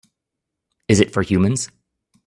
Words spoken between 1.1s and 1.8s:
for humans?